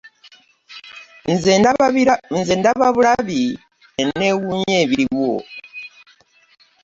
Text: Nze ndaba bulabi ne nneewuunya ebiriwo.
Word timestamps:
Nze 1.33 1.53
ndaba 2.59 2.87
bulabi 2.95 3.41
ne 3.95 4.01
nneewuunya 4.07 4.75
ebiriwo. 4.83 5.31